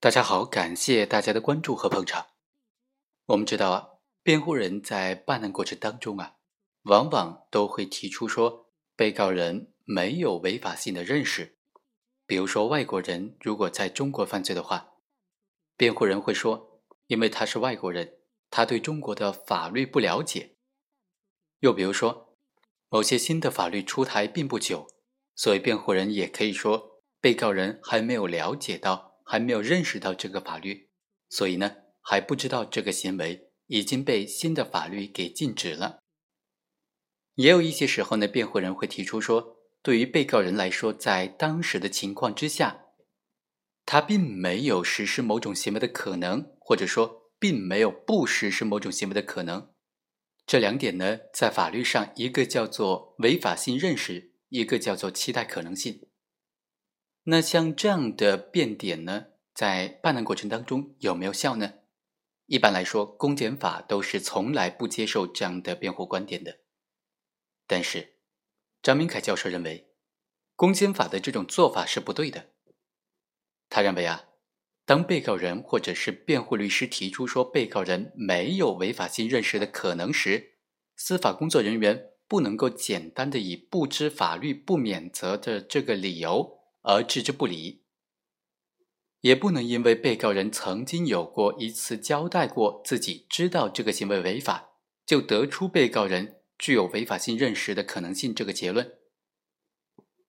[0.00, 2.28] 大家好，感谢大家的关注和捧场。
[3.26, 3.88] 我们知道啊，
[4.22, 6.36] 辩护人在办案过程当中啊，
[6.82, 11.58] 往往都会提出说，被告人没有违法性的认识。
[12.26, 14.92] 比如说，外国人如果在中国犯罪的话，
[15.76, 18.18] 辩护人会说，因为他是外国人，
[18.50, 20.54] 他对中国的法律不了解。
[21.58, 22.36] 又比如说，
[22.88, 24.86] 某些新的法律出台并不久，
[25.34, 29.07] 所以辩护人也可以说，被告人还没有了解到。
[29.30, 30.88] 还没有认识到这个法律，
[31.28, 35.98] 所以呢还不知道这个行为已经被新的法律给禁止了。
[37.34, 42.86] 也有一些时候呢，辩护人会提出说，对于被告人来说，在当时的情况之下，
[43.84, 49.74] 他并没有实施某种行为的可能，或者说并没有不实施某种行为的可能。
[50.46, 56.07] 这两点呢，在法律上，一个叫做违法性认识，一个叫做期待可能性。
[57.30, 61.74] 那像这样的辩点呢，在办案过程当中有没有效呢？
[62.46, 66.60] 一般来说，公检法都是从来不接受这样的辩护观点的。
[67.66, 68.14] 但是，
[68.80, 69.90] 张明凯教授认为，
[70.56, 72.48] 公检法的这种做法是不对的。
[73.68, 74.30] 他认为啊，
[74.86, 80.54] 当被告人或者是辩护律师提出说被告人没有违法性认识的可能时，
[80.96, 86.56] 司法工作人员不能够简单的以不知法律不免责的这个理由。
[86.88, 87.82] 而置之不理，
[89.20, 94.70] 也不能因为被告人曾经有过一次交代过自己知道这个行为违法，
[95.04, 98.94] 就得出被告人具有违法性认识的可能性这个结论。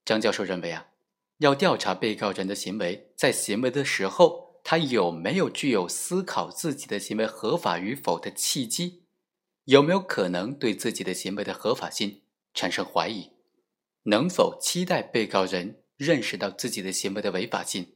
[0.03, 0.89] 张教授认为啊，
[1.37, 9.05] 要调查被告人的行为，在行为的时候，他有没有具有思考自己的行为合法与否的契机，
[9.63, 13.31] 有没有可能对自己的行为的合法性产生怀疑，
[14.03, 15.83] 能否期待被告人。
[16.00, 17.92] 认识到自己的行为的违法性，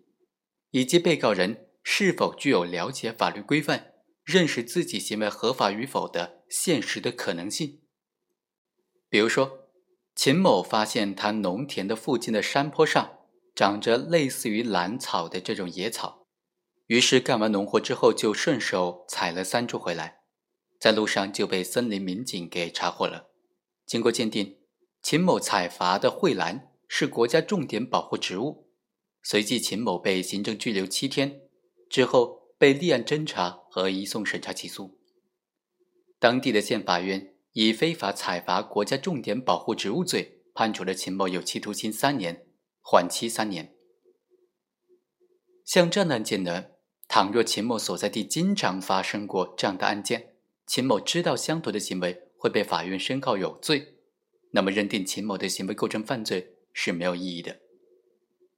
[0.72, 3.94] 以及被告人是否具有了解法律规范、
[4.26, 7.80] 认识自己行为合法与否的现实的可能性。
[9.08, 9.69] 比如说，
[10.14, 13.19] 秦某发现他农田的附近的山坡上
[13.56, 16.28] 长着类似于兰草的这种野草，
[16.88, 20.18] 于是干完农活之后就顺手采了三株回来，
[20.78, 23.30] 在路上就被森林民警给查获了。
[23.85, 24.58] 经过鉴定，
[25.02, 26.72] 秦某采伐的蕙兰。
[26.96, 28.68] 是国家重点保护植物，
[29.24, 31.42] 随即秦某被行政拘留七天，
[31.90, 35.00] 之后被立案侦查和移送审查起诉。
[36.20, 42.46] 当地的县法院以非法采伐国家重点保护植物罪，判处了秦某有期徒刑三年，
[42.80, 43.74] 缓期三年。
[45.66, 46.66] 像这样的案件呢，
[47.08, 50.36] 倘若秦某所在地经常发生过这样的案件，
[50.68, 53.96] 秦某知道相同的行为会被法院宣告有罪，
[54.52, 56.52] 那么认定秦某的行为构成犯罪。
[56.73, 57.59] 是没有意义的。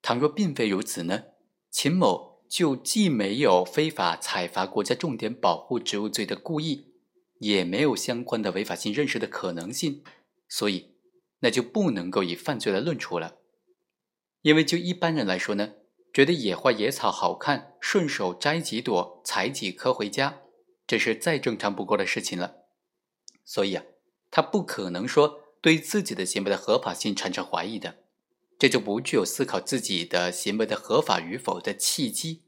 [0.01, 1.25] 倘若并非如此呢？
[1.69, 6.93] 秦某就既没有非法采伐国家重点保护植物罪的故意，
[7.39, 10.03] 也没有相关的违法性认识的可能性，
[10.47, 10.95] 所以
[11.39, 13.39] 那就不能够以犯罪来论处了。
[14.41, 15.73] 因为就一般人来说呢，
[16.13, 20.43] 觉得野花野草好看，顺手摘几朵、采几颗回家，
[20.87, 22.57] 这是再正常不过的事情了。
[23.43, 23.83] 所以啊，
[24.29, 28.04] 他不可能说对自己的行为的合法性产生怀疑的。
[28.57, 32.43] 这就不具有思考自己的行为的合法与否的契机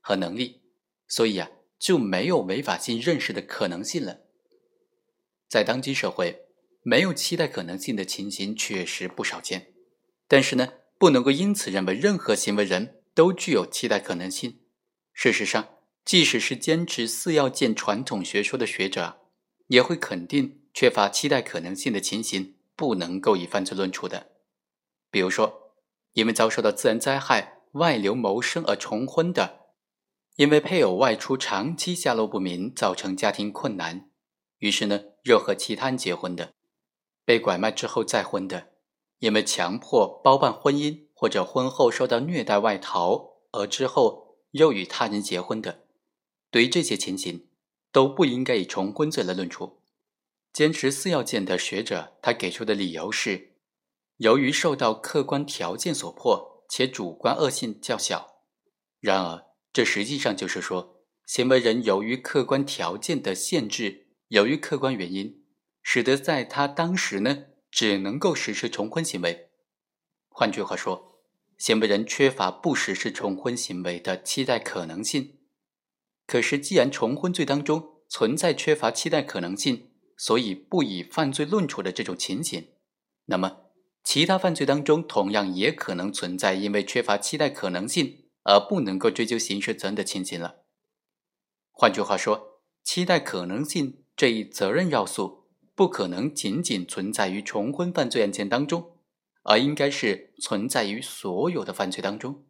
[0.00, 0.62] 和能力，
[1.06, 1.48] 所以啊，
[1.78, 4.20] 就没有违法性认识的可能性了。
[5.48, 6.46] 在当今社会，
[6.82, 9.72] 没有期待可能性的情形确实不少见，
[10.26, 14.58] 但是呢，不能够因此认为任何行为人都具有期待可能性。
[15.12, 19.20] 事实上，即使是坚持四要件传统学说的学者，
[19.68, 24.33] 也会肯定缺乏期待可能性的情形不能够以犯罪论处的。
[25.14, 25.76] 比如说，
[26.14, 29.60] 因为遭受到自然灾害外流谋生而重婚的，
[30.34, 34.10] 因为配偶外出长期下落不明造成家庭困难，
[34.58, 36.54] 于是呢又和其他人结婚的，
[37.24, 38.72] 被拐卖之后再婚的，
[39.20, 45.84] 因为强迫包办婚姻或者婚后受到虐待外逃而之后又与他人结婚的，
[46.50, 47.46] 对于这些情形
[47.92, 49.80] 都不应该以重婚罪来论处。
[50.52, 53.53] 坚持四要件的学者，他给出的理由是。
[54.18, 58.42] 由于受到客观条件所迫，且主观恶性较小，
[59.00, 65.42] 然而这实际上就是说，行为人由于客观条件的限制，由于客观原因，
[65.82, 69.50] 使得在他当时呢，只能够实施重婚行为。
[70.28, 71.20] 换句话说，
[71.58, 75.38] 行为人缺乏不实施重婚行为的期待可能性。
[76.26, 82.68] 可是，既然重婚罪当中存在缺乏期待可能性，所以不以犯罪论处的这种情形，
[83.24, 83.63] 那么。
[84.04, 90.56] 其他犯罪当中同样也可能存在因为缺乏期待可能性而不能够追究刑事责任的情形了。
[91.72, 98.98] 换句话说，期待可能性这一责任要素不可能仅仅存在于重婚犯罪案件当中，
[99.42, 102.44] 而应该是存在于所有的犯罪当中。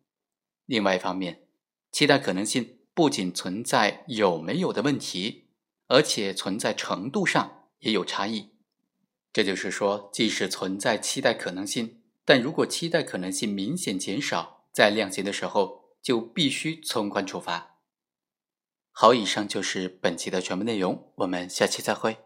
[0.67, 1.47] 另外一方面，
[1.93, 5.47] 期待可能性不仅存在有没有的问题，
[5.87, 8.54] 而且存在程度上也有差异。
[9.35, 17.81] 这就是说，即使存在期待可能性，但如果期待可能性明显减少，在量刑的时候就必须从宽处罚。
[18.93, 22.24] 好，以上就是本期的全部内容，我们下期再会。